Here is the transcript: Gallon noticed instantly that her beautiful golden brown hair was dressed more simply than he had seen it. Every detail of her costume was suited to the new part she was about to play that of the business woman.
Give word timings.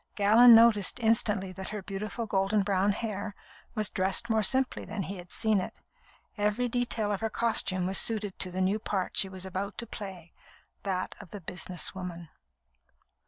Gallon 0.15 0.55
noticed 0.55 0.99
instantly 0.99 1.51
that 1.51 1.69
her 1.69 1.83
beautiful 1.83 2.25
golden 2.25 2.63
brown 2.63 2.91
hair 2.91 3.35
was 3.75 3.91
dressed 3.91 4.31
more 4.31 4.41
simply 4.41 4.83
than 4.83 5.03
he 5.03 5.17
had 5.17 5.31
seen 5.31 5.59
it. 5.61 5.79
Every 6.39 6.67
detail 6.67 7.11
of 7.11 7.21
her 7.21 7.29
costume 7.29 7.85
was 7.85 7.99
suited 7.99 8.39
to 8.39 8.49
the 8.49 8.61
new 8.61 8.79
part 8.79 9.15
she 9.15 9.29
was 9.29 9.45
about 9.45 9.77
to 9.77 9.85
play 9.85 10.33
that 10.81 11.13
of 11.19 11.29
the 11.29 11.39
business 11.39 11.93
woman. 11.93 12.29